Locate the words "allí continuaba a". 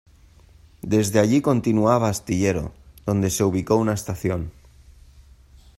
1.19-2.09